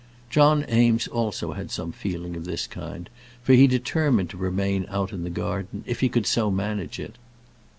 [0.31, 3.07] John Eames also had some feeling of this kind,
[3.43, 7.17] for he determined to remain out in the garden, if he could so manage it.